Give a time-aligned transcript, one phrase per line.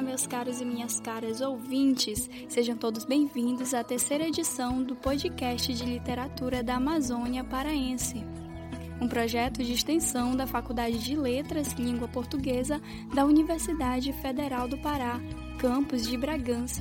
[0.00, 5.74] Olá, meus caros e minhas caras ouvintes, sejam todos bem-vindos à terceira edição do podcast
[5.74, 8.24] de literatura da Amazônia Paraense,
[8.98, 12.80] um projeto de extensão da Faculdade de Letras Língua Portuguesa
[13.14, 15.20] da Universidade Federal do Pará,
[15.58, 16.80] campus de Bragança.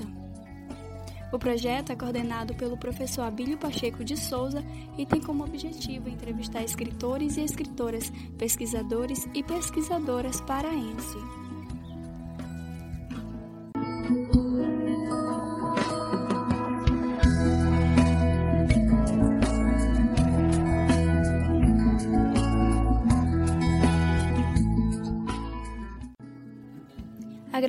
[1.34, 4.64] O projeto é coordenado pelo professor Abílio Pacheco de Souza
[4.98, 11.39] e tem como objetivo entrevistar escritores e escritoras, pesquisadores e pesquisadoras paraense.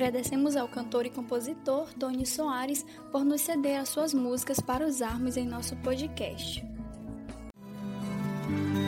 [0.01, 5.37] Agradecemos ao cantor e compositor Tony Soares por nos ceder as suas músicas para usarmos
[5.37, 6.65] em nosso podcast.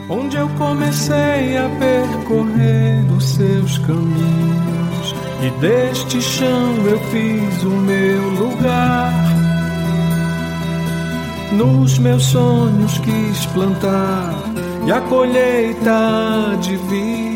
[0.09, 5.13] Onde eu comecei a percorrer os seus caminhos,
[5.45, 9.13] e deste chão eu fiz o meu lugar.
[11.51, 14.33] Nos meus sonhos quis plantar,
[14.87, 17.32] e a colheita de vir.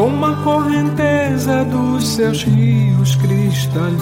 [0.00, 4.00] Como a correnteza dos seus rios cristalinos.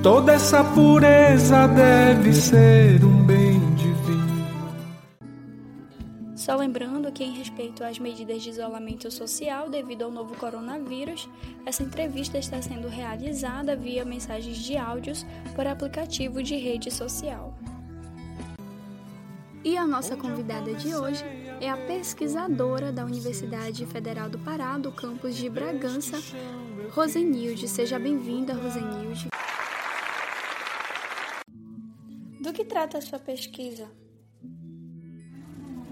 [0.00, 4.46] Toda essa pureza deve ser um bem divino.
[6.36, 11.28] Só lembrando que, em respeito às medidas de isolamento social devido ao novo coronavírus,
[11.66, 15.26] essa entrevista está sendo realizada via mensagens de áudios
[15.56, 17.58] por aplicativo de rede social.
[19.64, 21.24] E a nossa convidada de hoje
[21.60, 26.18] é a pesquisadora da Universidade Federal do Pará, do campus de Bragança,
[26.90, 27.66] Rosenilde.
[27.68, 29.28] Seja bem-vinda, Rosenilde.
[32.40, 33.88] Do que trata a sua pesquisa?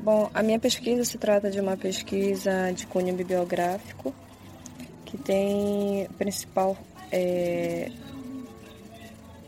[0.02, 4.14] Bom, a minha pesquisa se trata de uma pesquisa de cunho bibliográfico
[5.06, 6.76] que tem principal
[7.10, 7.90] é,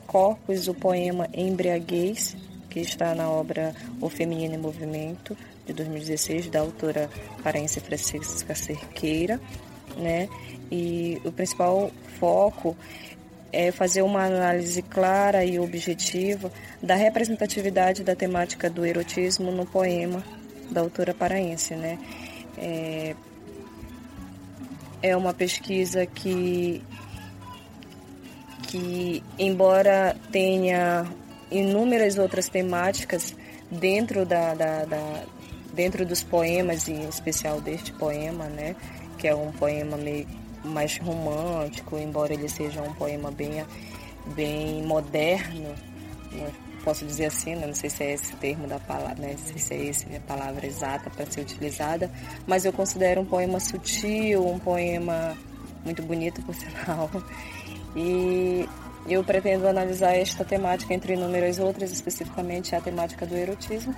[0.07, 2.37] corpus o poema Embriaguez,
[2.71, 5.37] que está na obra O Feminino em Movimento,
[5.67, 7.11] de 2016, da autora
[7.43, 9.41] paraense Francisca Cerqueira,
[9.97, 10.29] né?
[10.71, 12.77] E o principal foco
[13.53, 20.23] é fazer uma análise clara e objetiva da representatividade da temática do erotismo no poema
[20.71, 21.99] da autora paraense, né?
[22.59, 23.15] É,
[25.03, 26.83] é uma pesquisa que,
[28.69, 31.07] que embora tenha
[31.51, 33.35] inúmeras outras temáticas
[33.71, 35.23] dentro da, da, da,
[35.77, 38.75] dentro dos poemas e em especial deste poema, né,
[39.19, 40.27] que é um poema meio
[40.65, 43.65] mais romântico, embora ele seja um poema bem
[44.35, 45.73] bem moderno,
[46.33, 46.51] né,
[46.83, 49.59] posso dizer assim, né, não sei se é esse termo da palavra, né, não sei
[49.59, 52.11] se é essa a palavra exata para ser utilizada,
[52.47, 55.37] mas eu considero um poema sutil, um poema
[55.85, 57.09] muito bonito por sinal.
[57.95, 58.69] E
[59.09, 63.95] eu pretendo analisar esta temática, entre inúmeras outras, especificamente a temática do erotismo,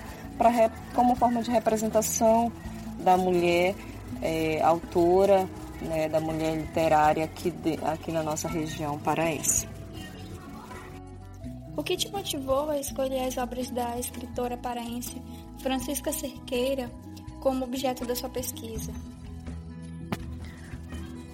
[0.93, 2.51] como forma de representação
[2.99, 3.75] da mulher
[4.21, 5.47] é, autora,
[5.81, 9.67] né, da mulher literária aqui, de, aqui na nossa região paraense.
[11.75, 15.21] O que te motivou a escolher as obras da escritora paraense
[15.59, 16.91] Francisca Cerqueira
[17.39, 18.91] como objeto da sua pesquisa?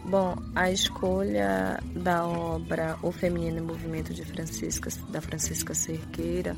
[0.08, 6.56] Bom, a escolha da obra O Feminino em Movimento de Francisca, da Francisca Cerqueira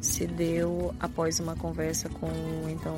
[0.00, 2.30] se deu após uma conversa com
[2.70, 2.96] então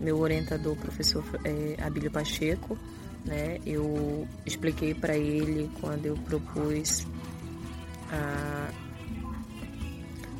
[0.00, 2.78] meu orientador, professor é, Abílio Pacheco.
[3.24, 3.60] Né?
[3.66, 7.06] Eu expliquei para ele quando eu propus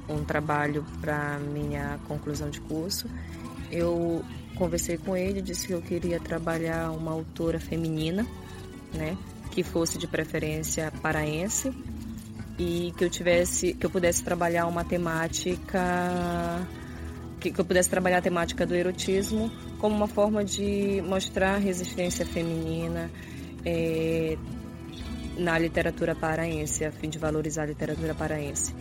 [0.08, 3.08] um trabalho para minha conclusão de curso.
[3.72, 4.22] Eu
[4.54, 8.24] conversei com ele, disse que eu queria trabalhar uma autora feminina,
[8.94, 9.16] né,
[9.50, 11.72] que fosse de preferência paraense
[12.58, 15.80] e que eu tivesse, que eu pudesse trabalhar uma temática
[17.42, 22.24] que, que eu pudesse trabalhar a temática do erotismo como uma forma de mostrar resistência
[22.24, 23.10] feminina
[23.64, 24.38] é,
[25.36, 28.72] na literatura paraense, a fim de valorizar a literatura paraense.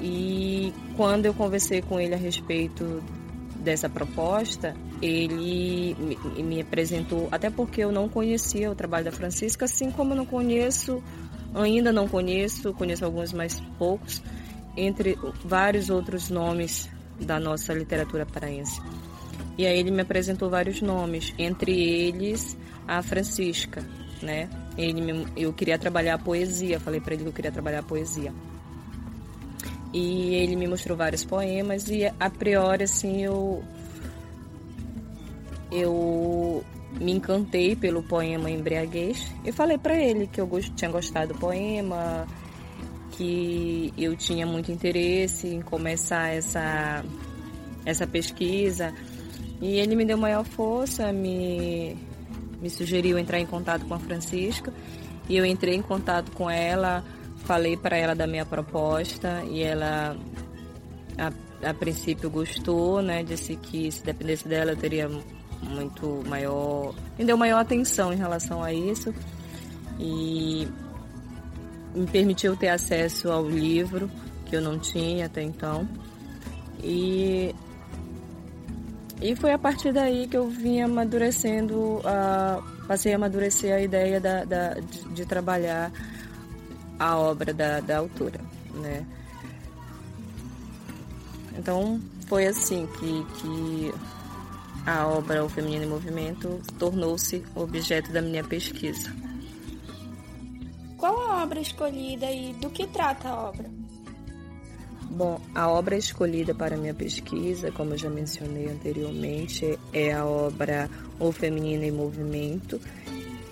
[0.00, 3.02] E quando eu conversei com ele a respeito
[3.64, 9.64] dessa proposta, ele me, me, apresentou, até porque eu não conhecia o trabalho da Francisca,
[9.64, 11.02] assim como eu não conheço,
[11.54, 14.22] ainda não conheço, conheço alguns mais poucos,
[14.76, 16.88] entre vários outros nomes
[17.20, 18.80] da nossa literatura paraense.
[19.56, 22.56] E aí ele me apresentou vários nomes, entre eles
[22.86, 23.84] a Francisca,
[24.20, 24.48] né?
[24.76, 27.84] Ele me, eu queria trabalhar a poesia, falei para ele que eu queria trabalhar a
[27.84, 28.32] poesia.
[29.94, 33.62] E ele me mostrou vários poemas e a priori assim eu
[35.70, 36.64] eu
[37.00, 42.26] me encantei pelo poema Embriaguez e falei para ele que eu tinha gostado do poema,
[43.12, 47.04] que eu tinha muito interesse em começar essa,
[47.86, 48.92] essa pesquisa.
[49.60, 51.96] E ele me deu maior força, me,
[52.60, 54.72] me sugeriu entrar em contato com a Francisca.
[55.28, 57.04] E eu entrei em contato com ela,
[57.44, 60.16] falei para ela da minha proposta e ela
[61.18, 63.22] a, a princípio gostou, né?
[63.22, 65.08] Disse que se dependesse dela eu teria
[65.62, 69.14] muito maior, me deu maior atenção em relação a isso
[69.98, 70.68] e
[71.94, 74.10] me permitiu ter acesso ao livro
[74.46, 75.88] que eu não tinha até então.
[76.82, 77.54] E
[79.22, 84.20] e foi a partir daí que eu vim amadurecendo, uh, passei a amadurecer a ideia
[84.20, 85.90] da, da de, de, trabalhar
[86.98, 88.40] a obra da, da autora,
[88.74, 89.06] né?
[91.56, 93.94] Então foi assim que, que
[94.86, 99.14] a obra O Feminino em Movimento tornou-se objeto da minha pesquisa.
[100.96, 103.70] Qual a obra escolhida e do que trata a obra?
[105.10, 110.90] Bom, a obra escolhida para minha pesquisa, como eu já mencionei anteriormente, é a obra
[111.20, 112.80] O Feminino em Movimento,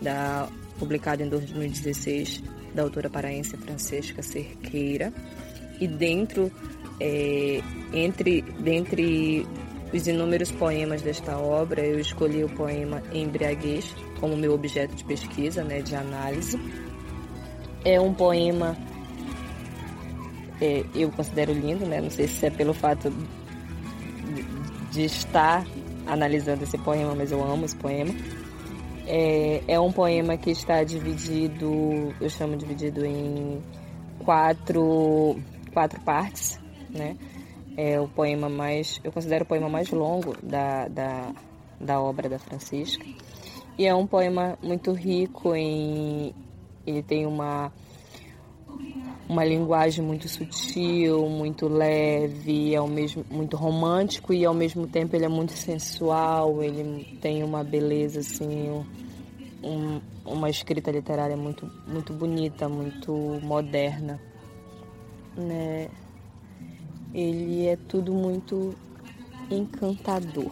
[0.00, 0.48] da,
[0.78, 2.42] publicada em 2016,
[2.74, 5.12] da autora paraense Francesca Cerqueira.
[5.80, 6.50] E dentro,
[7.00, 7.60] é,
[7.92, 9.46] entre, dentre
[9.92, 15.64] os inúmeros poemas desta obra, eu escolhi o poema Embriaguez como meu objeto de pesquisa,
[15.64, 16.58] né, de análise.
[17.84, 18.76] É um poema
[20.62, 22.00] é, eu considero lindo, né?
[22.00, 24.44] Não sei se é pelo fato de,
[24.92, 25.66] de estar
[26.06, 28.14] analisando esse poema, mas eu amo esse poema.
[29.06, 33.60] É, é, um poema que está dividido, eu chamo dividido em
[34.24, 35.36] quatro,
[35.72, 37.16] quatro partes, né?
[37.76, 41.32] é o poema mais, eu considero o poema mais longo da, da,
[41.80, 43.04] da obra da Francisca.
[43.78, 46.34] E é um poema muito rico em.
[46.86, 47.72] Ele tem uma,
[49.32, 55.24] uma linguagem muito sutil, muito leve, ao mesmo, muito romântico e ao mesmo tempo ele
[55.24, 58.84] é muito sensual, ele tem uma beleza assim,
[59.62, 63.12] um, uma escrita literária muito, muito bonita, muito
[63.42, 64.20] moderna.
[65.36, 65.88] Né?
[67.14, 68.74] ele é tudo muito
[69.50, 70.50] encantador,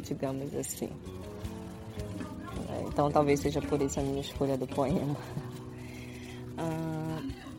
[0.00, 0.90] digamos assim.
[2.86, 5.16] Então talvez seja por isso a minha escolha do poema.
[6.58, 7.11] Ah,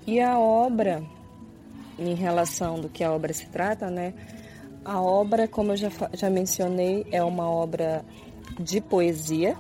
[0.05, 1.03] e a obra,
[1.97, 4.13] em relação do que a obra se trata, né?
[4.83, 8.03] A obra, como eu já, já mencionei, é uma obra
[8.59, 9.55] de poesia,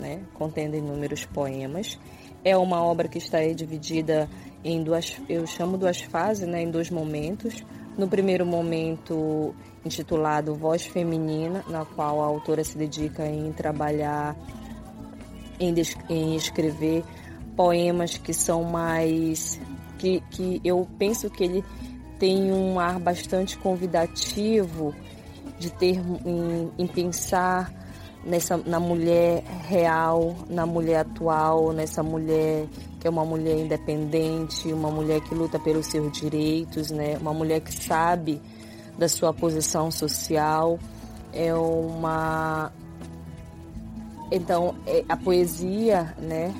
[0.00, 0.20] né?
[0.34, 1.98] contendo inúmeros poemas.
[2.44, 4.28] É uma obra que está dividida
[4.64, 6.62] em duas, eu chamo duas fases, né?
[6.62, 7.64] em dois momentos
[7.96, 9.54] no primeiro momento
[9.84, 14.36] intitulado Voz Feminina, na qual a autora se dedica em trabalhar,
[15.60, 15.74] em,
[16.08, 17.04] em escrever
[17.56, 19.60] poemas que são mais.
[19.98, 21.64] Que, que eu penso que ele
[22.18, 24.94] tem um ar bastante convidativo
[25.58, 27.72] de ter em, em pensar
[28.24, 32.66] nessa na mulher real, na mulher atual, nessa mulher
[32.98, 37.18] que é uma mulher independente, uma mulher que luta pelos seus direitos, né?
[37.20, 38.40] Uma mulher que sabe
[38.96, 40.78] da sua posição social,
[41.30, 42.72] é uma
[44.32, 46.54] então é, a poesia, né?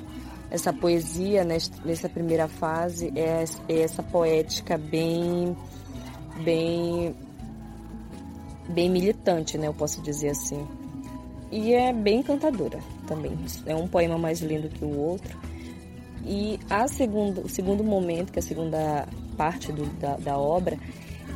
[0.51, 5.55] Essa poesia nessa primeira fase é, é essa poética bem
[6.43, 7.15] bem
[8.69, 9.67] bem militante, né?
[9.67, 10.65] Eu posso dizer assim.
[11.51, 13.37] E é bem encantadora também.
[13.65, 15.37] É um poema mais lindo que o outro.
[16.25, 20.77] E a segunda, o segundo momento, que é a segunda parte do, da, da obra,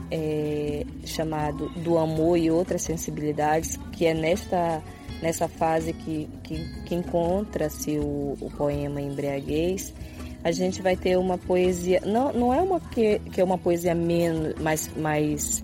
[0.09, 4.81] é chamado Do Amor e Outras Sensibilidades, que é nesta,
[5.21, 9.93] nessa fase que, que, que encontra-se o, o poema Embriaguez,
[10.43, 13.93] a gente vai ter uma poesia, não, não é uma que, que é uma poesia
[13.93, 15.63] menos, mais, mais,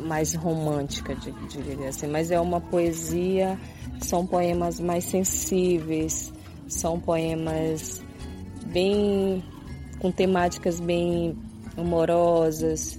[0.00, 3.58] mais romântica, diria assim, mas é uma poesia,
[4.00, 6.32] são poemas mais sensíveis,
[6.66, 8.02] são poemas
[8.66, 9.44] bem
[9.98, 11.36] com temáticas bem
[11.76, 12.98] amorosas,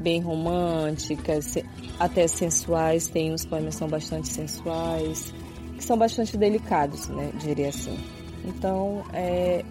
[0.00, 1.56] bem românticas,
[1.98, 3.08] até sensuais.
[3.08, 5.32] Tem uns poemas que são bastante sensuais,
[5.76, 7.96] que são bastante delicados, né, diria assim.
[8.44, 9.64] Então, é,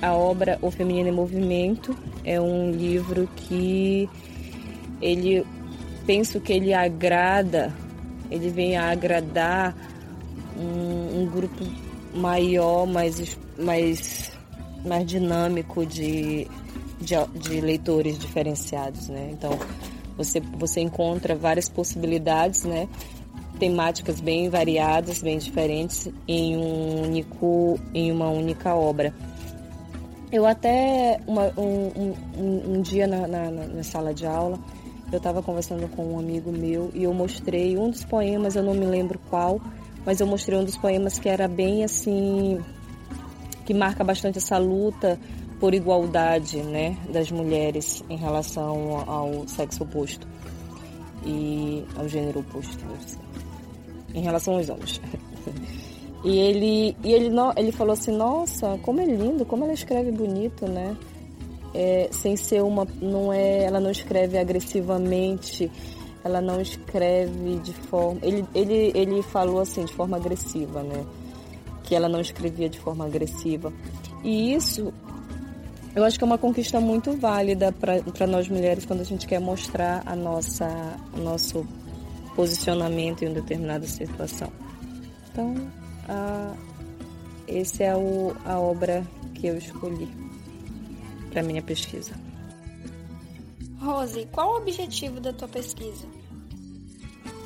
[0.00, 4.08] a obra O Feminino em Movimento é um livro que
[5.00, 5.44] ele
[6.06, 7.74] penso que ele agrada,
[8.30, 9.76] ele vem a agradar
[10.56, 11.64] um, um grupo
[12.14, 14.32] maior, mais, mais,
[14.84, 16.48] mais dinâmico de,
[17.00, 19.30] de, de leitores diferenciados, né?
[19.32, 19.50] Então,
[20.18, 22.88] você, você encontra várias possibilidades, né?
[23.58, 29.12] temáticas bem variadas, bem diferentes em um único, em uma única obra.
[30.30, 34.58] Eu até uma, um, um, um, dia na, na, na, sala de aula
[35.10, 38.74] eu estava conversando com um amigo meu e eu mostrei um dos poemas, eu não
[38.74, 39.58] me lembro qual,
[40.04, 42.60] mas eu mostrei um dos poemas que era bem assim
[43.64, 45.18] que marca bastante essa luta
[45.58, 50.26] por igualdade, né, das mulheres em relação ao sexo oposto
[51.24, 52.84] e ao gênero oposto,
[54.14, 55.00] em relação aos homens.
[56.24, 60.66] E ele, e ele, ele falou assim, nossa, como é lindo, como ela escreve bonito,
[60.66, 60.96] né?
[61.72, 65.70] É, sem ser uma, não é, ela não escreve agressivamente,
[66.24, 71.06] ela não escreve de forma, ele, ele, ele falou assim de forma agressiva, né?
[71.84, 73.72] Que ela não escrevia de forma agressiva.
[74.24, 74.92] E isso,
[75.94, 79.40] eu acho que é uma conquista muito válida para nós mulheres quando a gente quer
[79.40, 80.68] mostrar a nossa,
[81.14, 81.66] o nosso
[82.36, 84.52] posicionamento em uma determinada situação.
[85.30, 85.54] Então,
[86.08, 86.54] ah,
[87.46, 89.04] essa é o, a obra
[89.34, 90.08] que eu escolhi
[91.30, 92.14] para minha pesquisa.
[93.80, 96.06] Rose, qual o objetivo da tua pesquisa?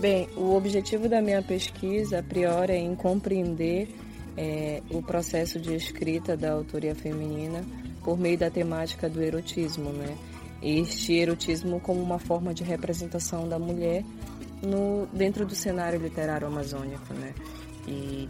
[0.00, 3.88] Bem, o objetivo da minha pesquisa, a priori, é em compreender
[4.36, 7.64] é, o processo de escrita da autoria feminina
[8.02, 10.16] por meio da temática do erotismo, né?
[10.62, 14.04] Este erotismo como uma forma de representação da mulher
[14.62, 17.34] no, dentro do cenário literário amazônico, né?
[17.86, 18.28] e,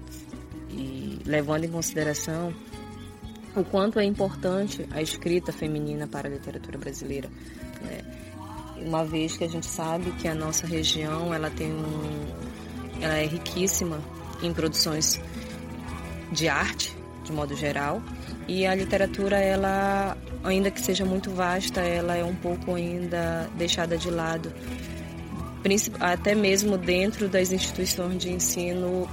[0.71, 2.53] e levando em consideração
[3.55, 7.29] o quanto é importante a escrita feminina para a literatura brasileira.
[7.83, 8.01] Né?
[8.87, 12.27] Uma vez que a gente sabe que a nossa região ela tem um,
[13.01, 14.01] ela é riquíssima
[14.43, 15.21] em produções
[16.33, 18.03] de arte, de modo geral,
[18.53, 23.97] e a literatura ela, ainda que seja muito vasta, ela é um pouco ainda deixada
[23.97, 24.53] de lado,
[25.99, 29.09] até mesmo dentro das instituições de ensino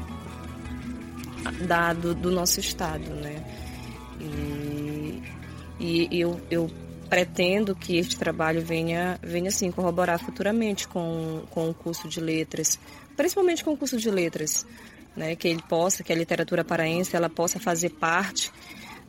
[2.22, 3.42] do nosso estado, né?
[5.80, 6.70] E, e eu, eu
[7.10, 12.78] pretendo que este trabalho venha, venha assim, corroborar futuramente com, com o curso de letras,
[13.16, 14.66] principalmente com o curso de letras,
[15.16, 15.34] né?
[15.38, 18.52] Que ele possa, que a literatura paraense, ela possa fazer parte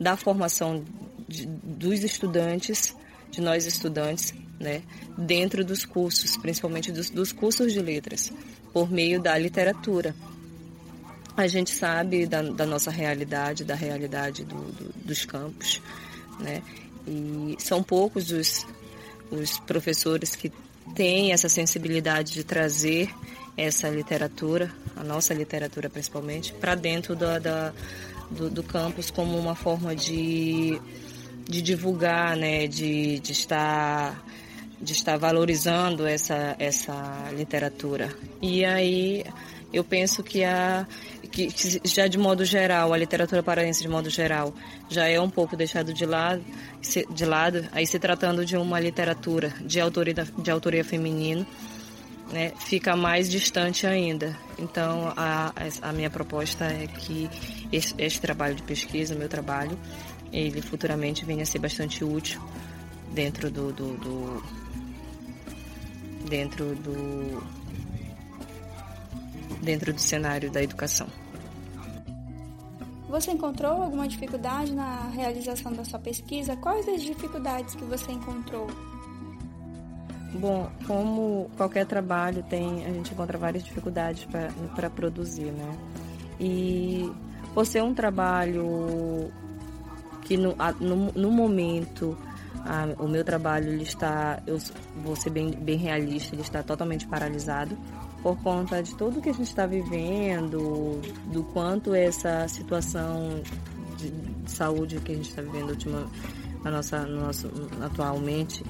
[0.01, 0.83] da formação
[1.27, 2.95] de, dos estudantes,
[3.29, 4.81] de nós estudantes, né?
[5.17, 8.33] Dentro dos cursos, principalmente dos, dos cursos de letras,
[8.73, 10.15] por meio da literatura
[11.37, 15.81] a gente sabe da, da nossa realidade, da realidade do, do, dos campos,
[16.39, 16.61] né?
[17.07, 18.67] E são poucos os,
[19.31, 20.51] os professores que
[20.93, 23.09] têm essa sensibilidade de trazer
[23.57, 27.73] essa literatura, a nossa literatura principalmente, para dentro da, da
[28.31, 30.79] do, do, campus como uma forma de,
[31.47, 32.67] de divulgar, né?
[32.67, 34.23] De, de estar
[34.81, 38.09] de estar valorizando essa, essa literatura.
[38.41, 39.23] E aí
[39.71, 40.87] eu penso que a
[41.31, 44.53] que, que, já de modo geral, a literatura paraense de modo geral,
[44.89, 46.43] já é um pouco deixado de lado,
[47.09, 51.47] de lado aí se tratando de uma literatura de autoria, de autoria feminina,
[52.31, 54.35] né, fica mais distante ainda.
[54.57, 57.29] Então, a, a minha proposta é que
[57.71, 59.77] esse, esse trabalho de pesquisa, meu trabalho,
[60.31, 62.41] ele futuramente venha a ser bastante útil
[63.13, 64.43] dentro do, do, do
[66.29, 67.43] dentro do
[69.61, 71.07] dentro do cenário da educação.
[73.09, 76.55] Você encontrou alguma dificuldade na realização da sua pesquisa?
[76.55, 78.67] Quais as dificuldades que você encontrou?
[80.33, 84.25] Bom, como qualquer trabalho tem, a gente encontra várias dificuldades
[84.75, 85.77] para produzir, né?
[86.39, 87.11] E
[87.53, 89.31] por ser um trabalho
[90.21, 92.17] que no, no, no momento
[92.99, 94.57] o meu trabalho ele está, eu
[95.03, 97.77] vou ser bem, bem realista, ele está totalmente paralisado
[98.21, 103.41] por conta de tudo que a gente está vivendo, do quanto essa situação
[103.97, 104.13] de
[104.45, 106.07] saúde que a gente está vivendo ultima,
[106.63, 108.63] na nossa, no nosso, atualmente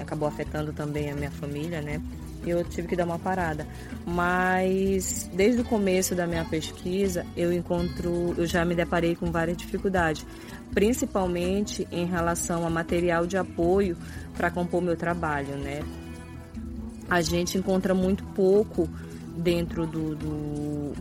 [0.00, 2.00] acabou afetando também a minha família, né?
[2.46, 3.66] Eu tive que dar uma parada.
[4.04, 9.56] Mas desde o começo da minha pesquisa, eu encontro, eu já me deparei com várias
[9.56, 10.24] dificuldades,
[10.72, 13.96] principalmente em relação a material de apoio
[14.36, 15.80] para compor meu trabalho, né?
[17.08, 18.88] a gente encontra muito pouco
[19.36, 20.92] dentro do, do,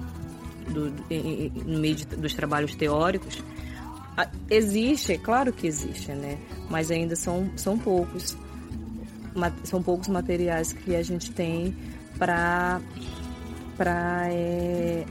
[0.69, 3.43] do, do no meio de, dos trabalhos teóricos.
[4.49, 6.37] Existe, é claro que existe, né?
[6.69, 8.37] Mas ainda são, são poucos.
[9.63, 11.75] São poucos materiais que a gente tem
[12.18, 12.82] para
[13.77, 15.06] para é,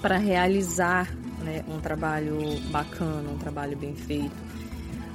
[0.00, 1.08] para realizar
[1.42, 2.38] né, um trabalho
[2.70, 4.34] bacana, um trabalho bem feito.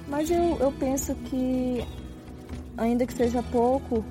[0.08, 1.84] Mas eu, eu penso que,
[2.78, 4.04] ainda que seja pouco,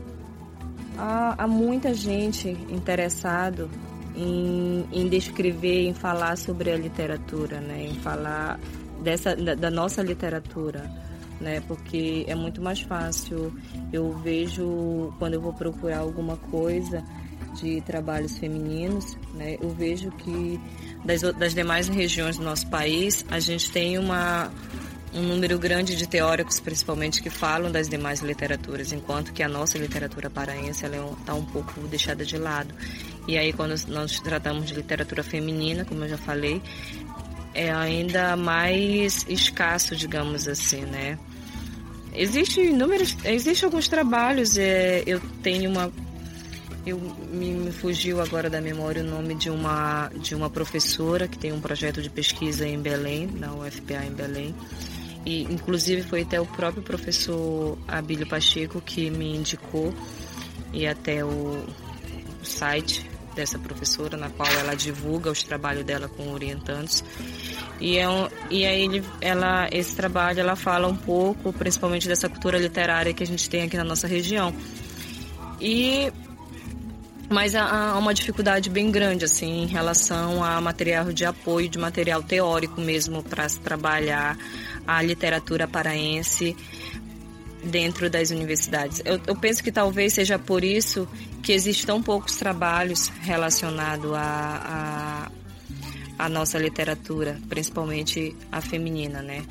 [0.98, 3.70] há, há muita gente interessado
[4.14, 7.86] em, em, descrever, em falar sobre a literatura, né?
[7.86, 8.60] Em falar
[9.02, 10.90] dessa da, da nossa literatura,
[11.40, 11.60] né?
[11.66, 13.54] Porque é muito mais fácil.
[13.92, 17.04] Eu vejo quando eu vou procurar alguma coisa
[17.54, 19.56] de trabalhos femininos, né?
[19.60, 20.60] Eu vejo que
[21.04, 24.50] das, das demais regiões do nosso país a gente tem uma
[25.14, 29.78] um número grande de teóricos, principalmente, que falam das demais literaturas, enquanto que a nossa
[29.78, 32.74] literatura paraense está tá um pouco deixada de lado.
[33.26, 36.60] E aí, quando nós tratamos de literatura feminina, como eu já falei,
[37.56, 41.18] é ainda mais escasso, digamos assim, né?
[42.12, 44.58] Existem inúmeros, existem alguns trabalhos.
[44.58, 45.90] É, eu tenho uma,
[46.84, 46.98] eu
[47.32, 51.50] me, me, fugiu agora da memória o nome de uma de uma professora que tem
[51.52, 54.54] um projeto de pesquisa em Belém, na UFPA em Belém,
[55.24, 59.94] e inclusive foi até o próprio professor Abílio Pacheco que me indicou
[60.74, 61.64] e até o
[62.42, 67.04] site dessa professora na qual ela divulga os trabalhos dela com orientantes
[67.80, 72.58] e é um, e aí ela esse trabalho ela fala um pouco principalmente dessa cultura
[72.58, 74.52] literária que a gente tem aqui na nossa região.
[75.60, 76.10] E
[77.28, 82.22] mas há uma dificuldade bem grande assim em relação a material de apoio, de material
[82.22, 84.38] teórico mesmo para se trabalhar
[84.86, 86.56] a literatura paraense
[87.64, 89.02] dentro das universidades.
[89.04, 91.08] Eu, eu, penso que talvez seja por isso
[91.42, 95.30] que existem tão poucos trabalhos relacionados à a,
[96.18, 99.44] a, a, nossa literatura, principalmente a feminina, né?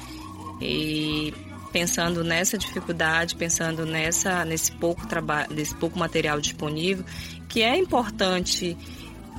[0.61, 1.33] E
[1.71, 7.03] pensando nessa dificuldade, pensando nessa nesse pouco trabalho, nesse pouco material disponível,
[7.49, 8.77] que é importante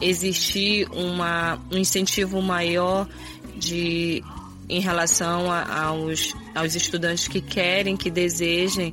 [0.00, 3.08] existir uma, um incentivo maior
[3.56, 4.22] de
[4.68, 8.92] em relação a, aos, aos estudantes que querem, que desejem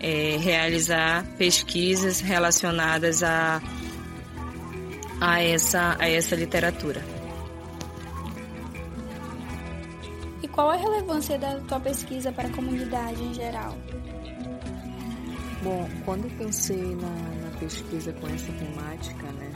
[0.00, 3.62] é, realizar pesquisas relacionadas a,
[5.20, 7.02] a, essa, a essa literatura.
[10.42, 13.76] E qual a relevância da tua pesquisa para a comunidade em geral?
[15.62, 19.50] Bom, quando eu pensei na, na pesquisa com essa temática, né,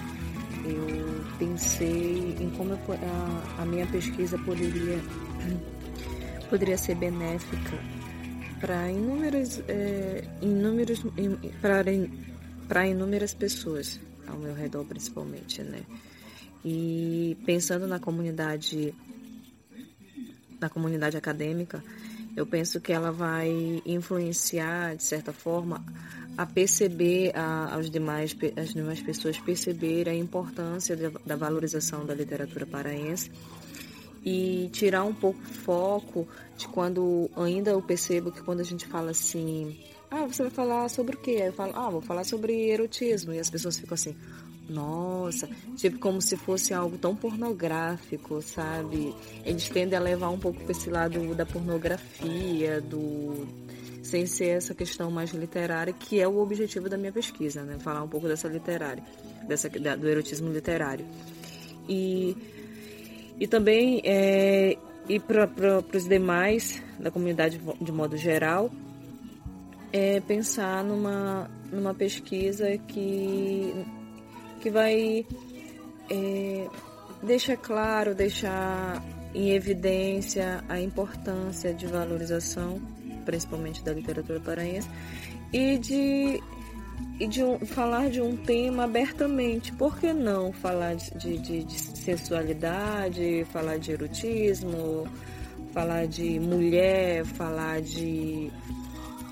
[0.73, 4.99] eu pensei em como eu, a, a minha pesquisa poderia
[6.51, 7.79] poderia ser benéfica
[8.61, 11.03] para inúmeras, é, inúmeros,
[12.69, 15.81] para, inúmeras pessoas ao meu redor principalmente, né?
[16.63, 18.95] E pensando na comunidade,
[20.61, 21.83] na comunidade acadêmica,
[22.37, 25.83] eu penso que ela vai influenciar de certa forma
[26.37, 32.67] a perceber a, aos demais as demais pessoas perceber a importância da valorização da literatura
[32.67, 33.31] paraense
[34.25, 38.87] e tirar um pouco o foco de quando ainda eu percebo que quando a gente
[38.87, 39.79] fala assim,
[40.11, 41.43] ah, você vai falar sobre o quê?
[41.47, 43.33] Eu falo, ah, vou falar sobre erotismo.
[43.33, 44.15] E as pessoas ficam assim,
[44.69, 49.15] nossa, tipo como se fosse algo tão pornográfico, sabe?
[49.45, 53.47] Eles tendem a levar um pouco para esse lado da pornografia, do
[54.03, 57.79] sem ser essa questão mais literária, que é o objetivo da minha pesquisa, né?
[57.79, 59.03] Falar um pouco dessa literária,
[59.47, 61.07] dessa do erotismo literário.
[61.89, 62.37] E
[63.39, 64.77] e também é,
[65.09, 65.49] e para
[65.95, 68.71] os demais da comunidade de modo geral
[69.93, 73.75] é pensar numa, numa pesquisa que,
[74.61, 75.27] que vai
[76.11, 76.69] é,
[77.23, 79.03] deixar claro, deixar
[79.35, 82.81] em evidência a importância de valorização,
[83.21, 84.89] principalmente da literatura paraense,
[85.53, 86.43] e de
[87.19, 89.73] e de um, falar de um tema abertamente.
[89.73, 95.07] Por que não falar de, de, de sensualidade, falar de erotismo,
[95.73, 98.51] falar de mulher, falar de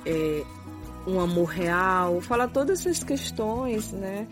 [0.05, 0.43] é,
[1.07, 4.27] um amor real, falar todas essas questões, né?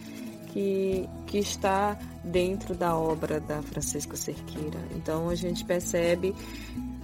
[0.53, 4.79] Que, que está dentro da obra da Francisca Cerqueira.
[4.95, 6.35] Então a gente percebe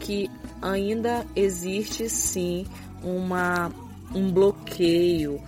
[0.03, 0.29] que
[0.61, 2.67] ainda existe sim
[3.03, 3.71] uma,
[4.15, 5.41] um bloqueio,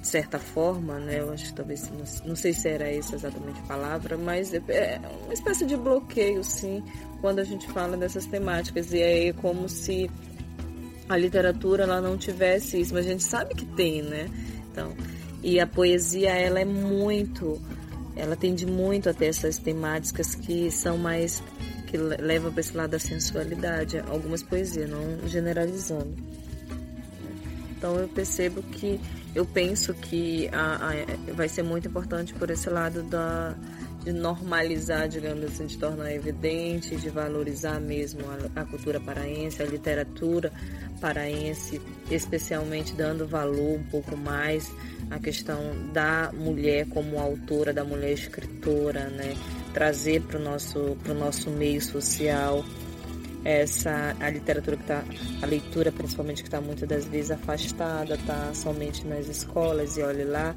[0.00, 1.20] de certa forma, né?
[1.20, 1.90] Eu acho que talvez,
[2.24, 6.42] não, sei se era essa exatamente a palavra, mas é, é uma espécie de bloqueio,
[6.42, 6.82] sim,
[7.20, 8.92] quando a gente fala dessas temáticas.
[8.92, 10.10] E é como se
[11.08, 14.28] a literatura ela não tivesse isso, mas a gente sabe que tem, né?
[14.70, 14.94] Então,
[15.42, 17.60] e a poesia, ela é muito,
[18.16, 21.42] ela tende muito a ter essas temáticas que são mais,
[21.88, 26.14] que levam para esse lado da sensualidade, algumas poesias, não generalizando.
[27.76, 29.00] Então eu percebo que
[29.34, 33.54] eu penso que a, a, vai ser muito importante por esse lado da
[34.04, 38.20] de normalizar, digamos assim, de tornar evidente, de valorizar mesmo
[38.54, 40.52] a, a cultura paraense, a literatura
[41.00, 44.72] paraense, especialmente dando valor um pouco mais
[45.10, 45.60] à questão
[45.92, 49.34] da mulher como autora, da mulher escritora, né?
[49.72, 52.64] Trazer para o nosso, nosso meio social.
[53.44, 55.04] Essa a literatura que está
[55.40, 60.24] a leitura principalmente que está muitas das vezes afastada está somente nas escolas e olhe
[60.24, 60.54] lá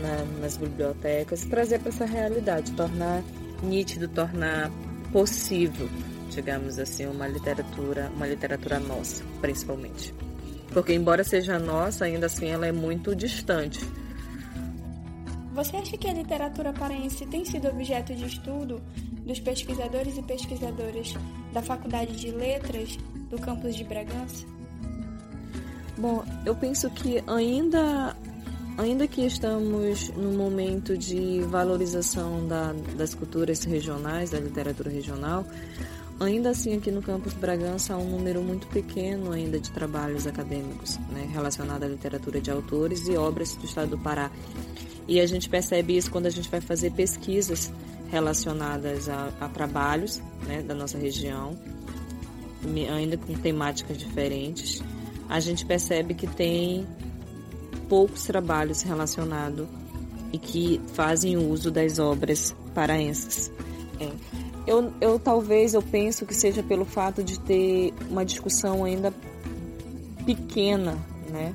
[0.00, 1.44] na, nas bibliotecas.
[1.44, 3.22] Trazer para essa realidade tornar
[3.62, 4.70] nítido tornar
[5.12, 5.88] possível
[6.30, 10.14] digamos assim uma literatura uma literatura nossa principalmente.
[10.72, 13.80] Porque embora seja nossa ainda assim ela é muito distante
[15.52, 18.80] você acha que a literatura paraense tem sido objeto de estudo
[19.24, 21.14] dos pesquisadores e pesquisadoras
[21.52, 22.96] da Faculdade de Letras
[23.28, 24.46] do campus de Bragança?
[25.96, 28.16] Bom, eu penso que ainda
[28.78, 35.44] ainda que estamos no momento de valorização da, das culturas regionais, da literatura regional,
[36.18, 40.98] ainda assim aqui no campus Bragança há um número muito pequeno ainda de trabalhos acadêmicos
[41.10, 44.30] né, relacionados à literatura de autores e obras do estado do Pará.
[45.06, 47.72] E a gente percebe isso quando a gente vai fazer pesquisas
[48.10, 51.58] relacionadas a, a trabalhos né, da nossa região,
[52.94, 54.82] ainda com temáticas diferentes,
[55.28, 56.86] a gente percebe que tem
[57.88, 59.66] poucos trabalhos relacionados
[60.32, 63.50] e que fazem uso das obras paraenses.
[63.98, 64.10] É.
[64.66, 69.12] Eu, eu talvez eu penso que seja pelo fato de ter uma discussão ainda
[70.24, 70.96] pequena,
[71.30, 71.54] né,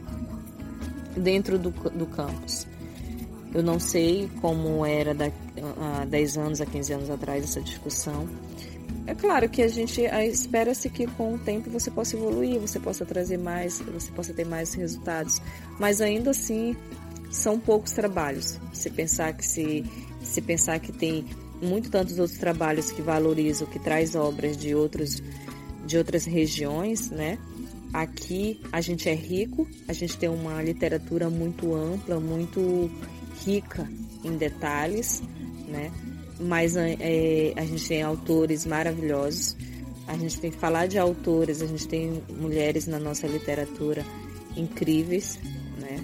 [1.16, 2.68] dentro do, do campus.
[3.54, 5.32] Eu não sei como era da,
[5.80, 8.28] há 10 anos, há 15 anos atrás essa discussão.
[9.06, 13.06] É claro que a gente espera-se que com o tempo você possa evoluir, você possa
[13.06, 15.42] trazer mais, você possa ter mais resultados,
[15.80, 16.76] mas ainda assim
[17.32, 18.60] são poucos trabalhos.
[18.74, 19.86] Se pensar que se,
[20.22, 21.26] se pensar que tem
[21.62, 25.22] muito tantos outros trabalhos que valorizam, que traz obras de outros
[25.86, 27.38] de outras regiões, né?
[27.94, 32.92] Aqui a gente é rico, a gente tem uma literatura muito ampla, muito
[33.48, 33.90] rica
[34.24, 35.24] em detalhes,
[35.68, 35.92] né?
[36.40, 39.56] Mas é, a gente tem autores maravilhosos.
[40.06, 44.06] A gente tem que falar de autores, a gente tem mulheres na nossa literatura
[44.56, 45.40] incríveis,
[45.80, 46.04] né?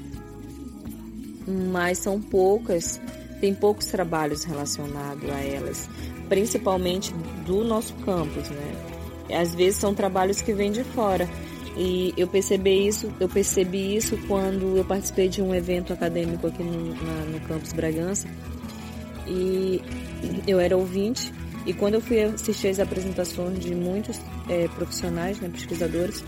[1.72, 3.00] Mas são poucas,
[3.40, 5.90] tem poucos trabalhos relacionados a elas,
[6.30, 7.14] principalmente
[7.46, 9.40] do nosso campus, né?
[9.40, 11.30] Às vezes são trabalhos que vêm de fora.
[11.76, 16.64] E eu percebi isso, eu percebi isso quando eu participei de um evento acadêmico aqui
[16.64, 18.28] no, na, no campus Bragança.
[19.28, 19.82] E
[20.46, 21.34] eu era ouvinte
[21.66, 26.24] e quando eu fui assistir as apresentações de muitos é, profissionais, né, pesquisadores,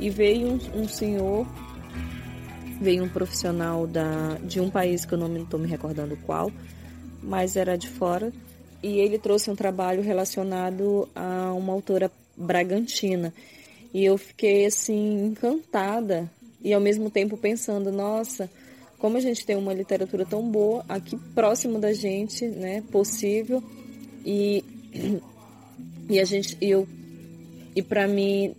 [0.00, 1.46] e veio um, um, senhor,
[2.80, 6.50] veio um profissional da, de um país que eu não estou me recordando qual,
[7.22, 8.32] mas era de fora,
[8.82, 13.34] e ele trouxe um trabalho relacionado a uma autora bragantina.
[13.92, 16.30] E eu fiquei assim encantada.
[16.62, 18.50] E ao mesmo tempo pensando, nossa,
[18.98, 23.62] como a gente tem uma literatura tão boa aqui próximo da gente, né, possível.
[24.24, 24.64] E
[26.10, 26.86] e a gente eu
[27.76, 28.54] e para mim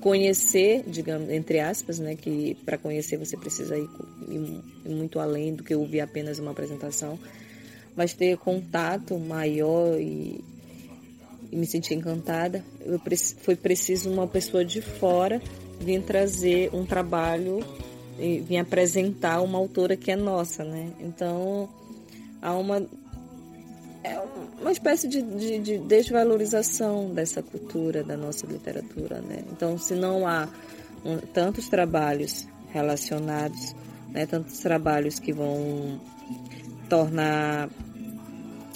[0.00, 3.88] conhecer, digamos, entre aspas, né, que para conhecer você precisa ir,
[4.28, 7.18] ir, muito além do que ouvir apenas uma apresentação,
[7.96, 10.44] mas ter contato maior e
[11.54, 12.64] e me senti encantada.
[12.84, 13.00] Eu,
[13.38, 15.40] foi preciso uma pessoa de fora
[15.78, 17.64] vir trazer um trabalho
[18.18, 20.90] e vir apresentar uma autora que é nossa, né?
[20.98, 21.68] Então
[22.42, 22.84] há uma
[24.02, 24.20] é
[24.60, 29.44] uma espécie de, de, de desvalorização dessa cultura, da nossa literatura, né?
[29.52, 30.48] Então se não há
[31.04, 33.76] um, tantos trabalhos relacionados,
[34.10, 34.26] né?
[34.26, 36.00] Tantos trabalhos que vão
[36.88, 37.70] tornar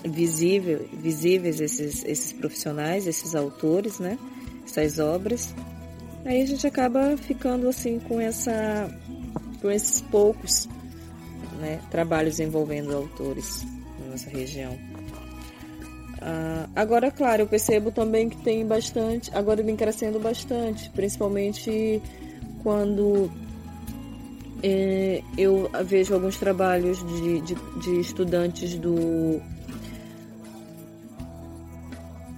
[0.05, 4.19] visível, visíveis esses, esses profissionais, esses autores, né?
[4.65, 5.55] Essas obras.
[6.25, 8.91] Aí a gente acaba ficando assim com essa
[9.61, 10.69] com esses poucos
[11.59, 13.65] né, trabalhos envolvendo autores
[14.01, 14.79] na nossa região.
[16.21, 22.03] Ah, agora, claro, eu percebo também que tem bastante, agora vem crescendo bastante, principalmente
[22.63, 23.31] quando
[24.63, 29.41] é, eu vejo alguns trabalhos de, de, de estudantes do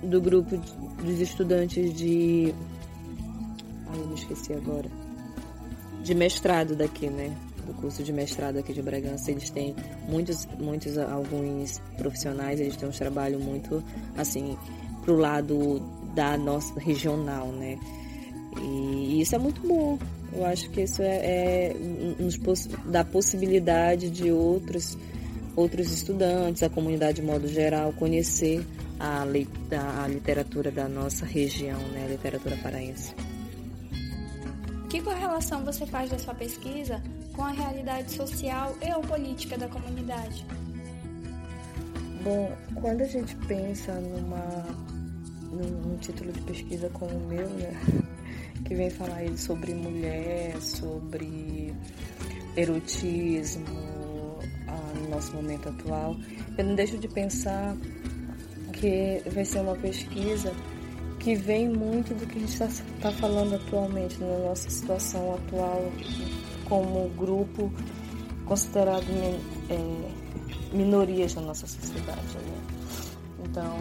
[0.02, 0.56] do grupo
[1.02, 2.54] dos estudantes de.
[3.88, 4.88] Ai, eu me esqueci agora.
[6.02, 7.36] De mestrado daqui, né?
[7.66, 9.30] Do curso de mestrado aqui de Bragança.
[9.30, 9.74] Eles têm
[10.08, 13.82] muitos, muitos, alguns profissionais, eles têm um trabalho muito,
[14.16, 14.56] assim,
[15.02, 15.80] pro lado
[16.14, 17.78] da nossa regional, né?
[18.60, 19.98] E isso é muito bom.
[20.32, 21.76] Eu acho que isso é, é
[22.18, 22.38] nos
[22.86, 24.96] dá possibilidade de outros
[25.56, 28.64] outros estudantes, a comunidade de modo geral, conhecer
[29.00, 29.22] a,
[30.04, 33.14] a literatura da nossa região, né, a literatura paraense.
[34.90, 39.68] Que correlação você faz da sua pesquisa com a realidade social e ou política da
[39.68, 40.44] comunidade?
[42.22, 44.66] Bom, quando a gente pensa numa,
[45.50, 47.72] num, num título de pesquisa como o meu, né,
[48.66, 51.74] que vem falar sobre mulher, sobre
[52.56, 53.64] erotismo
[54.68, 56.14] ah, no nosso momento atual,
[56.58, 57.74] eu não deixo de pensar
[58.80, 60.54] que vai ser uma pesquisa
[61.18, 62.68] que vem muito do que a gente está
[63.02, 65.92] tá falando atualmente, na nossa situação atual
[66.64, 67.70] como grupo
[68.46, 69.04] considerado
[69.68, 72.38] é, minorias na nossa sociedade.
[72.38, 72.60] Né?
[73.44, 73.76] Então,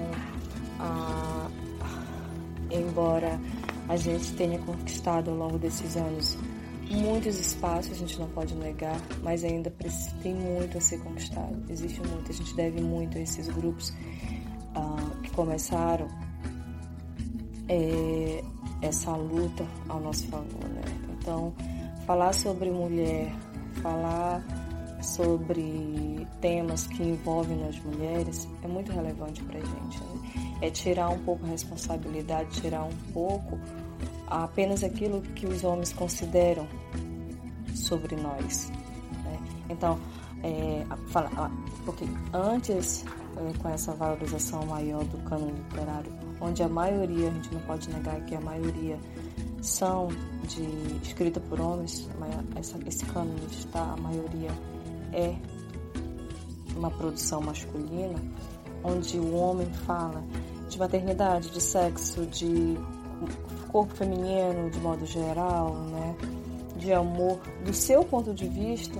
[2.69, 3.39] embora
[3.87, 6.37] a gente tenha conquistado ao longo desses anos
[6.91, 9.73] muitos espaços, a gente não pode negar, mas ainda
[10.21, 11.55] tem muito a ser conquistado.
[11.69, 13.93] Existe muito, a gente deve muito a esses grupos
[15.23, 16.07] que começaram
[17.67, 18.43] é,
[18.81, 20.63] essa luta ao nosso favor.
[20.63, 20.81] Né?
[21.17, 21.53] Então,
[22.05, 23.31] falar sobre mulher,
[23.81, 24.43] falar
[25.01, 29.99] sobre temas que envolvem as mulheres é muito relevante para a gente.
[30.03, 30.57] Né?
[30.61, 33.57] É tirar um pouco a responsabilidade, tirar um pouco
[34.27, 36.67] apenas aquilo que os homens consideram
[37.73, 38.69] sobre nós.
[39.23, 39.39] Né?
[39.69, 39.99] Então,
[40.43, 41.51] é, fala,
[41.85, 43.05] porque antes,
[43.61, 46.11] com essa valorização maior do cano literário,
[46.41, 48.99] onde a maioria, a gente não pode negar que a maioria
[49.61, 50.07] são
[50.43, 50.63] de
[51.03, 52.09] escrita por homens,
[52.55, 54.51] essa, esse cânone está a maioria
[55.11, 55.35] é
[56.75, 58.19] uma produção masculina,
[58.83, 60.23] onde o homem fala
[60.69, 62.77] de maternidade, de sexo, de
[63.69, 66.15] corpo feminino de modo geral, né?
[66.77, 68.99] de amor, do seu ponto de vista.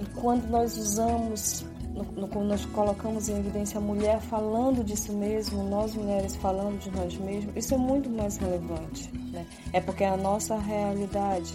[0.00, 5.62] E, quando nós usamos, no, quando nós colocamos em evidência a mulher falando disso mesmo,
[5.64, 9.10] nós mulheres falando de nós mesmos, isso é muito mais relevante.
[9.32, 9.46] Né?
[9.72, 11.54] É porque é a nossa realidade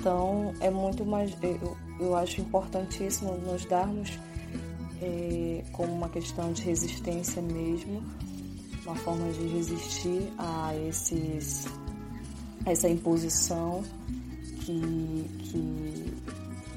[0.00, 1.30] então, é muito mais.
[1.42, 4.18] Eu, eu acho importantíssimo nos darmos
[5.02, 8.02] é, como uma questão de resistência mesmo,
[8.84, 11.66] uma forma de resistir a esses,
[12.64, 13.82] essa imposição
[14.64, 16.14] que, que,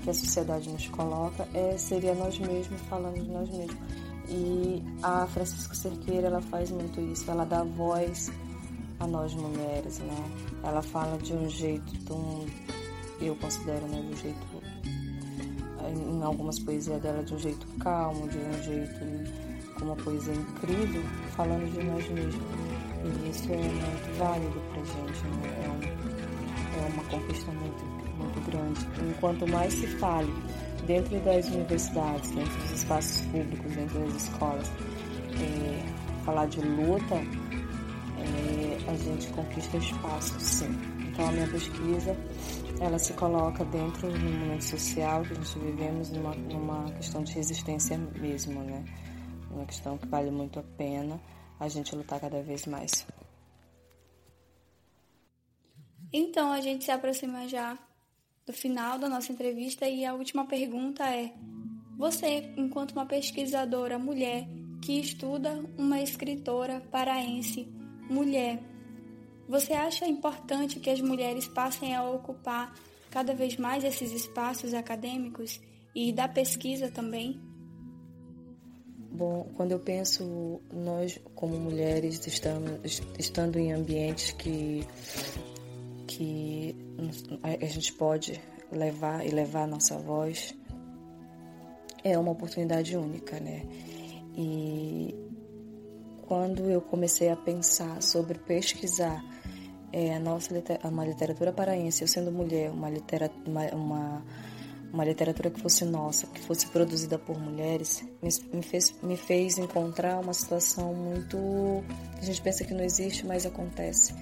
[0.04, 3.78] que a sociedade nos coloca, é, seria nós mesmos falando de nós mesmos.
[4.30, 8.32] E a Francisca Cerqueira, ela faz muito isso, ela dá voz
[9.00, 10.32] a nós mulheres, né?
[10.64, 12.46] Ela fala de um jeito tão
[13.26, 14.48] eu considero, né, de um jeito,
[15.88, 19.00] em algumas poesias dela, de um jeito calmo, de um jeito
[19.78, 21.02] com uma poesia incrível,
[21.36, 22.44] falando de nós mesmos.
[23.04, 25.64] E isso é muito válido pra gente, né?
[25.64, 25.93] é, um,
[26.84, 27.86] é uma conquista muito,
[28.18, 28.88] muito grande.
[29.10, 30.32] Enquanto mais se fale
[30.86, 34.72] dentro das universidades, dentro dos espaços públicos, dentro das escolas,
[35.40, 40.78] é, falar de luta, é, a gente conquista espaço, sim.
[41.08, 42.16] Então a minha pesquisa
[42.80, 47.34] ela se coloca dentro do momento social que a gente vivemos numa, numa questão de
[47.34, 48.84] resistência mesmo, né?
[49.52, 51.20] Uma questão que vale muito a pena
[51.60, 53.06] a gente lutar cada vez mais.
[56.14, 57.76] Então a gente se aproxima já
[58.46, 61.34] do final da nossa entrevista e a última pergunta é:
[61.98, 64.48] você, enquanto uma pesquisadora mulher
[64.80, 67.68] que estuda uma escritora paraense,
[68.10, 68.62] mulher,
[69.48, 72.74] você acha importante que as mulheres passem a ocupar
[73.10, 75.60] cada vez mais esses espaços acadêmicos
[75.96, 77.40] e da pesquisa também?
[79.12, 84.84] Bom, quando eu penso nós como mulheres estamos estando em ambientes que
[86.16, 86.76] que
[87.42, 88.40] a gente pode
[88.72, 90.56] levar e levar a nossa voz
[92.04, 93.64] é uma oportunidade única, né?
[94.36, 95.16] E
[96.28, 99.24] quando eu comecei a pensar sobre pesquisar
[99.92, 104.26] é, a nossa uma literatura paraense, eu sendo mulher, uma literatura, uma, uma,
[104.92, 109.58] uma, literatura que fosse nossa, que fosse produzida por mulheres, me, me, fez, me fez
[109.58, 111.38] encontrar uma situação muito.
[112.18, 114.14] a gente pensa que não existe, mas acontece.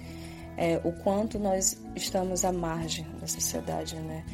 [0.56, 4.24] É, o quanto nós estamos à margem da sociedade, né?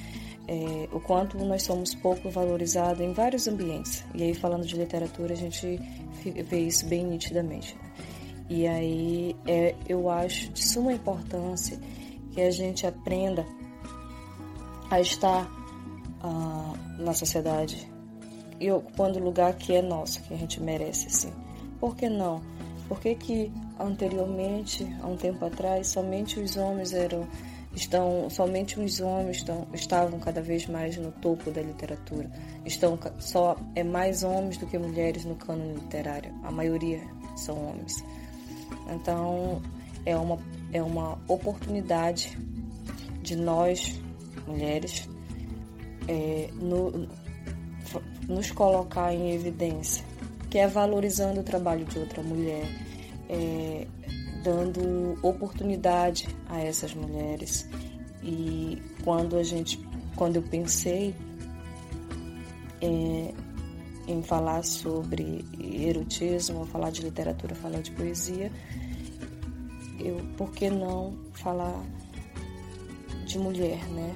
[0.46, 4.02] É, o quanto nós somos pouco valorizados em vários ambientes.
[4.14, 5.78] E aí, falando de literatura, a gente
[6.24, 7.74] vê isso bem nitidamente.
[7.76, 7.88] Né?
[8.48, 11.78] E aí é, eu acho de suma importância
[12.32, 13.44] que a gente aprenda
[14.90, 15.44] a estar
[16.24, 17.90] uh, na sociedade
[18.58, 21.32] e ocupando o lugar que é nosso, que a gente merece, assim.
[21.78, 22.42] Por que não?
[22.88, 27.26] Por que, que anteriormente, há um tempo atrás, somente os homens eram
[27.74, 32.30] estão somente os homens estão, estavam cada vez mais no topo da literatura.
[32.64, 36.34] Estão só é mais homens do que mulheres no cânone literário.
[36.42, 37.00] A maioria
[37.36, 38.04] são homens.
[38.90, 39.62] Então
[40.04, 40.38] é uma
[40.72, 42.36] é uma oportunidade
[43.22, 44.00] de nós
[44.46, 45.08] mulheres
[46.08, 47.06] é, no,
[48.26, 50.04] nos colocar em evidência,
[50.50, 52.66] que é valorizando o trabalho de outra mulher,
[53.28, 53.86] é,
[54.42, 57.68] dando oportunidade a essas mulheres.
[58.22, 59.78] E quando a gente,
[60.16, 61.14] quando eu pensei
[62.80, 63.34] é,
[64.06, 68.50] em falar sobre erotismo, falar de literatura, falar de poesia,
[70.00, 71.84] eu, por que não falar
[73.26, 74.14] de mulher, né?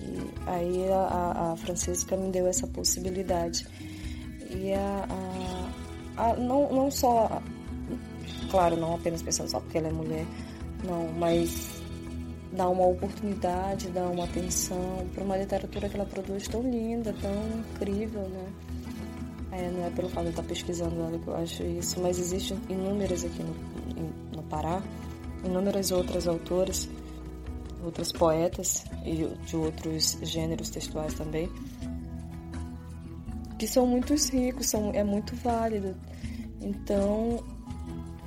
[0.00, 3.66] E aí a, a Francisca me deu essa possibilidade.
[4.50, 5.08] E a,
[6.16, 7.42] a, a não, não só
[8.50, 10.24] Claro, não apenas pensando só porque ela é mulher,
[10.84, 11.82] não, mas
[12.52, 17.32] dar uma oportunidade, dar uma atenção para uma literatura que ela produz tão linda, tão
[17.58, 18.46] incrível, né?
[19.52, 22.18] É, não é pelo fato de eu estar pesquisando ela que eu acho isso, mas
[22.18, 24.82] existem inúmeras aqui no, no Pará,
[25.44, 26.88] inúmeras outras autoras,
[27.84, 31.48] outras poetas e de outros gêneros textuais também,
[33.58, 35.94] que são muito ricos, são, é muito válido.
[36.60, 37.42] Então,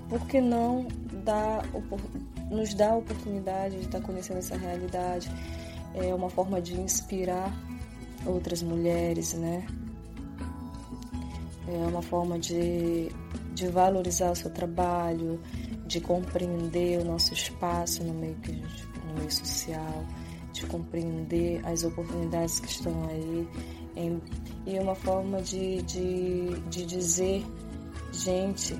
[0.09, 0.87] por que não
[1.23, 1.63] dar,
[2.49, 5.31] nos dar a oportunidade de estar conhecendo essa realidade?
[5.93, 7.53] É uma forma de inspirar
[8.25, 9.65] outras mulheres, né?
[11.67, 13.11] É uma forma de,
[13.53, 15.39] de valorizar o seu trabalho,
[15.85, 18.37] de compreender o nosso espaço no meio,
[19.07, 20.03] no meio social,
[20.51, 23.47] de compreender as oportunidades que estão aí.
[23.95, 24.21] Em,
[24.65, 27.45] e é uma forma de, de, de dizer,
[28.11, 28.75] gente,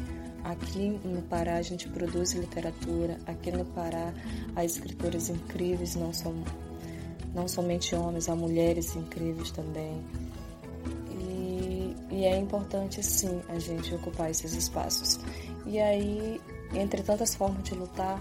[0.50, 4.12] Aqui no Pará a gente produz literatura, aqui no Pará
[4.56, 6.34] há escritores incríveis, não, são,
[7.36, 10.04] não somente homens, há mulheres incríveis também.
[11.12, 15.20] E, e é importante sim a gente ocupar esses espaços.
[15.68, 16.42] E aí,
[16.74, 18.18] entre tantas formas de lutar,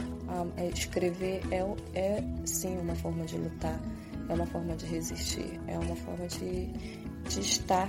[0.59, 1.65] é, escrever é,
[1.99, 3.81] é sim uma forma de lutar,
[4.29, 6.67] é uma forma de resistir, é uma forma de,
[7.27, 7.89] de estar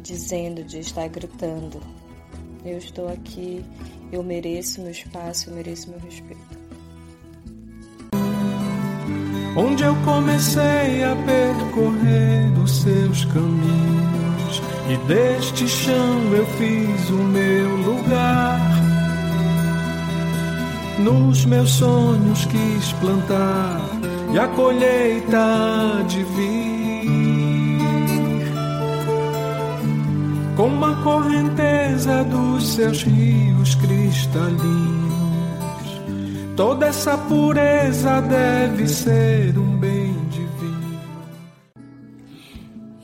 [0.00, 1.80] dizendo, de estar gritando,
[2.64, 3.64] eu estou aqui,
[4.10, 6.64] eu mereço meu espaço, eu mereço meu respeito.
[9.56, 17.76] Onde eu comecei a percorrer os seus caminhos, e deste chão eu fiz o meu
[17.76, 18.60] lugar.
[20.98, 23.80] Nos meus sonhos quis plantar,
[24.32, 26.63] e a colheita de vir.
[30.64, 35.12] Como a correnteza dos seus rios cristalinos.
[36.56, 41.02] Toda essa pureza deve ser um bem divino.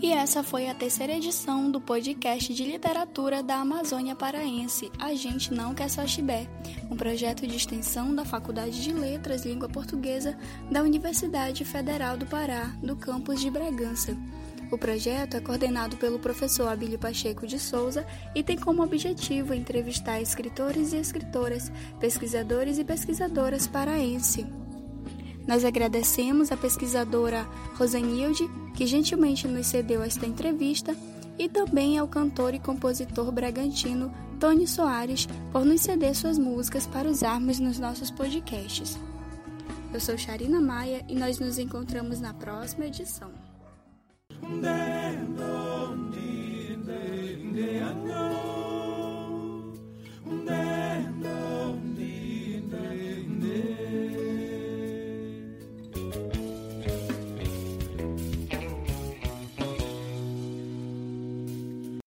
[0.00, 5.52] E essa foi a terceira edição do podcast de literatura da Amazônia Paraense, A Gente
[5.52, 6.48] Não Quer Só Chibé,
[6.90, 10.34] um projeto de extensão da Faculdade de Letras Língua Portuguesa
[10.70, 14.16] da Universidade Federal do Pará, do campus de Bragança.
[14.70, 20.20] O projeto é coordenado pelo professor Abílio Pacheco de Souza e tem como objetivo entrevistar
[20.20, 24.46] escritores e escritoras, pesquisadores e pesquisadoras paraense.
[25.46, 27.42] Nós agradecemos a pesquisadora
[27.74, 30.94] Rosanilde, que gentilmente nos cedeu esta entrevista,
[31.36, 37.08] e também ao cantor e compositor bragantino Tony Soares por nos ceder suas músicas para
[37.08, 38.98] usarmos nos nossos podcasts.
[39.92, 43.39] Eu sou Charina Maia e nós nos encontramos na próxima edição.
[44.42, 45.52] Ndendo,
[45.96, 46.30] ndi,
[46.80, 47.00] ndi,
[47.50, 47.68] ndi,